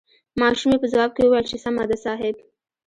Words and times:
ماشومې 0.41 0.77
په 0.81 0.87
ځواب 0.93 1.11
کې 1.15 1.21
وويل 1.25 1.45
چې 1.51 1.57
سمه 1.63 1.83
ده 1.89 1.97
صاحب. 2.05 2.35